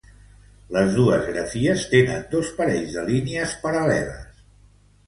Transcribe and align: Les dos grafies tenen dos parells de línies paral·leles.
Les 0.77 0.95
dos 0.99 1.27
grafies 1.27 1.85
tenen 1.93 2.27
dos 2.35 2.51
parells 2.63 2.97
de 2.99 3.05
línies 3.13 3.57
paral·leles. 3.69 4.47